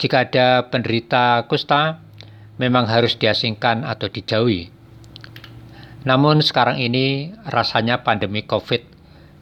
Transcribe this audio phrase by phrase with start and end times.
[0.02, 2.02] jika ada penderita kusta,
[2.58, 4.66] memang harus diasingkan atau dijauhi.
[6.02, 8.82] Namun sekarang ini rasanya pandemi COVID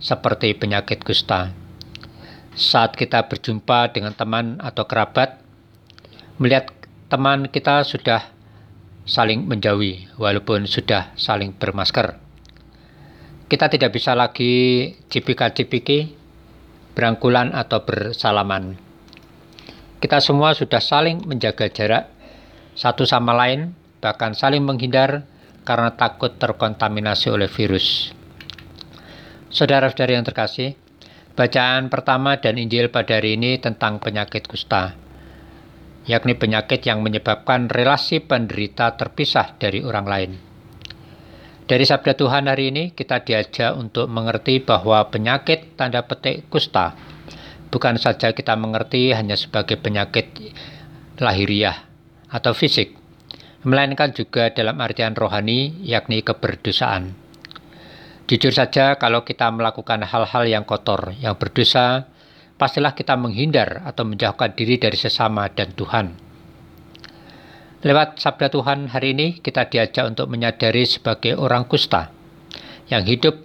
[0.05, 1.57] seperti penyakit kusta.
[2.53, 5.41] Saat kita berjumpa dengan teman atau kerabat,
[6.37, 6.69] melihat
[7.09, 8.21] teman kita sudah
[9.09, 12.21] saling menjauhi walaupun sudah saling bermasker.
[13.49, 16.21] Kita tidak bisa lagi cipika-cipiki
[16.93, 18.77] berangkulan atau bersalaman.
[20.03, 22.11] Kita semua sudah saling menjaga jarak
[22.73, 25.29] satu sama lain, bahkan saling menghindar
[25.63, 28.11] karena takut terkontaminasi oleh virus.
[29.53, 30.75] Saudara-saudari yang terkasih,
[31.37, 34.97] bacaan pertama dan Injil pada hari ini tentang penyakit kusta,
[36.09, 40.52] yakni penyakit yang menyebabkan relasi penderita terpisah dari orang lain.
[41.73, 46.93] Dari sabda Tuhan hari ini kita diajak untuk mengerti bahwa penyakit tanda petik kusta
[47.73, 50.53] bukan saja kita mengerti hanya sebagai penyakit
[51.17, 51.89] lahiriah
[52.29, 52.93] atau fisik,
[53.65, 57.17] melainkan juga dalam artian rohani yakni keberdosaan.
[58.29, 62.05] Jujur saja kalau kita melakukan hal-hal yang kotor, yang berdosa,
[62.61, 66.32] pastilah kita menghindar atau menjauhkan diri dari sesama dan Tuhan.
[67.83, 72.15] Lewat sabda Tuhan hari ini kita diajak untuk menyadari sebagai orang kusta
[72.87, 73.43] yang hidup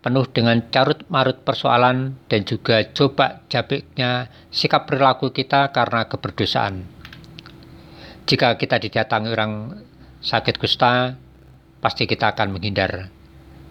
[0.00, 6.88] penuh dengan carut marut persoalan dan juga coba jabiknya sikap perilaku kita karena keberdosaan.
[8.24, 9.76] Jika kita didatangi orang
[10.24, 11.20] sakit kusta,
[11.84, 13.12] pasti kita akan menghindar.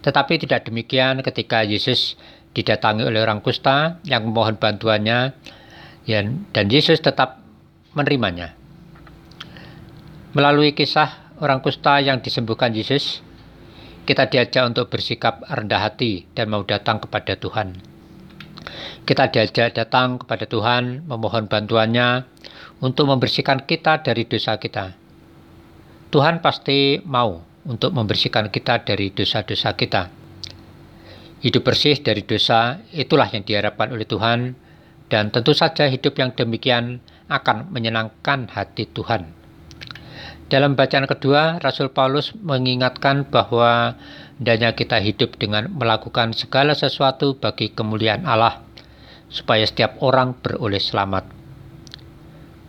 [0.06, 2.14] Tetapi tidak demikian ketika Yesus
[2.54, 5.34] didatangi oleh orang kusta yang memohon bantuannya
[6.54, 7.42] dan Yesus tetap
[7.98, 8.54] menerimanya.
[10.36, 13.24] Melalui kisah orang kusta yang disembuhkan Yesus,
[14.04, 17.72] kita diajak untuk bersikap rendah hati dan mau datang kepada Tuhan.
[19.08, 22.28] Kita diajak datang kepada Tuhan, memohon bantuannya
[22.84, 24.92] untuk membersihkan kita dari dosa kita.
[26.12, 30.12] Tuhan pasti mau untuk membersihkan kita dari dosa-dosa kita.
[31.40, 34.52] Hidup bersih dari dosa itulah yang diharapkan oleh Tuhan,
[35.08, 37.00] dan tentu saja hidup yang demikian
[37.32, 39.45] akan menyenangkan hati Tuhan.
[40.46, 43.98] Dalam bacaan kedua, Rasul Paulus mengingatkan bahwa
[44.38, 48.62] hendaknya kita hidup dengan melakukan segala sesuatu bagi kemuliaan Allah,
[49.26, 51.26] supaya setiap orang beroleh selamat.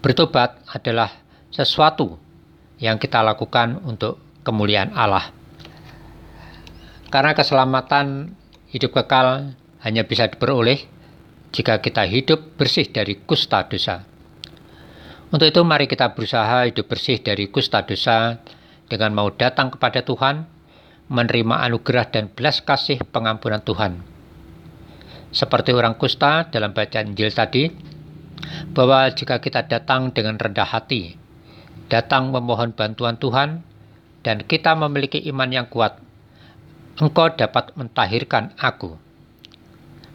[0.02, 1.14] Bertobat adalah
[1.54, 2.18] sesuatu
[2.82, 5.30] yang kita lakukan untuk kemuliaan Allah.
[7.14, 8.34] Karena keselamatan
[8.74, 9.54] hidup kekal
[9.86, 10.82] hanya bisa diperoleh
[11.56, 14.17] jika kita hidup bersih dari kusta dosa.
[15.28, 18.40] Untuk itu mari kita berusaha hidup bersih dari kusta dosa
[18.88, 20.48] dengan mau datang kepada Tuhan,
[21.12, 24.00] menerima anugerah dan belas kasih pengampunan Tuhan.
[25.36, 27.68] Seperti orang kusta dalam bacaan Injil tadi,
[28.72, 31.20] bahwa jika kita datang dengan rendah hati,
[31.92, 33.68] datang memohon bantuan Tuhan,
[34.24, 36.00] dan kita memiliki iman yang kuat,
[37.04, 39.07] engkau dapat mentahirkan aku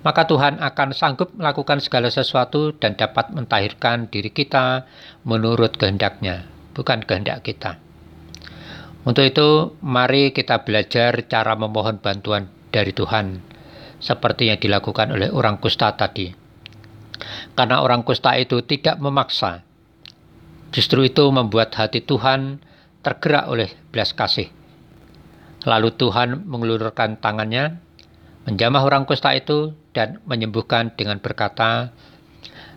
[0.02, 4.86] maka Tuhan akan sanggup melakukan segala sesuatu dan dapat mentahirkan diri kita
[5.26, 7.78] menurut kehendaknya, bukan kehendak kita.
[9.02, 13.42] Untuk itu, mari kita belajar cara memohon bantuan dari Tuhan,
[13.98, 16.30] seperti yang dilakukan oleh orang kusta tadi.
[17.58, 19.66] Karena orang kusta itu tidak memaksa,
[20.72, 22.64] Justru itu membuat hati Tuhan
[23.04, 24.48] tergerak oleh belas kasih.
[25.68, 27.76] Lalu Tuhan mengelurkan tangannya,
[28.48, 31.92] menjamah orang kusta itu, dan menyembuhkan dengan berkata,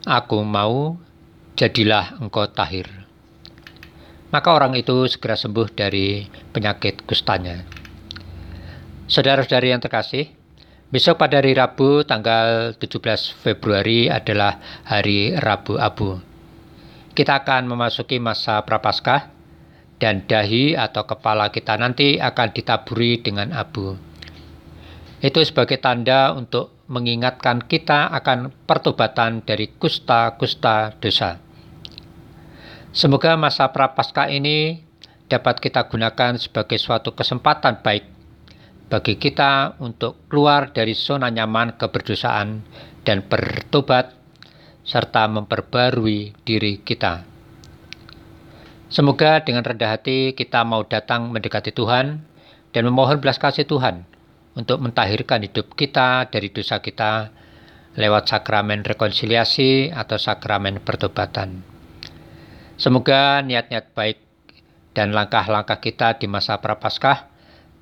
[0.06, 1.00] Aku mau,
[1.57, 2.85] jadilah engkau tahir.
[4.29, 7.63] Maka orang itu segera sembuh dari penyakit kustanya.
[9.07, 10.29] Saudara-saudari yang terkasih,
[10.91, 16.35] besok pada hari Rabu tanggal 17 Februari adalah hari Rabu Abu
[17.15, 19.31] kita akan memasuki masa prapaskah
[20.03, 23.95] dan dahi atau kepala kita nanti akan ditaburi dengan abu.
[25.23, 31.42] Itu sebagai tanda untuk mengingatkan kita akan pertobatan dari kusta-kusta dosa.
[32.96, 34.86] Semoga masa prapaskah ini
[35.26, 38.06] dapat kita gunakan sebagai suatu kesempatan baik
[38.88, 42.62] bagi kita untuk keluar dari zona nyaman keberdosaan
[43.02, 44.14] dan bertobat
[44.86, 47.26] serta memperbarui diri kita.
[48.86, 52.22] Semoga dengan rendah hati kita mau datang mendekati Tuhan
[52.70, 54.06] dan memohon belas kasih Tuhan
[54.56, 57.30] untuk mentahirkan hidup kita dari dosa kita
[57.96, 61.63] lewat sakramen rekonsiliasi atau sakramen pertobatan.
[62.75, 64.19] Semoga niat-niat baik
[64.96, 67.31] dan langkah-langkah kita di masa prapaskah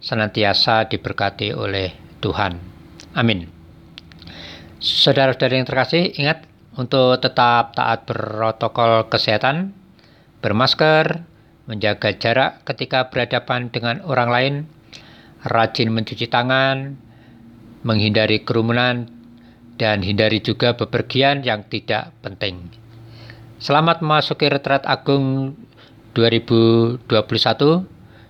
[0.02, 2.58] senantiasa diberkati oleh Tuhan.
[3.18, 3.50] Amin.
[4.84, 6.46] Saudara-saudara yang terkasih, ingat
[6.76, 9.72] untuk tetap taat protokol kesehatan,
[10.44, 11.24] bermasker,
[11.69, 14.54] menjaga jarak ketika berhadapan dengan orang lain,
[15.44, 16.95] rajin mencuci tangan,
[17.84, 19.07] menghindari kerumunan,
[19.75, 22.72] dan hindari juga bepergian yang tidak penting.
[23.60, 25.56] Selamat memasuki retret agung
[26.16, 27.07] 2021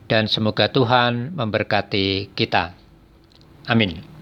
[0.06, 2.78] dan semoga Tuhan memberkati kita.
[3.66, 4.13] Amin.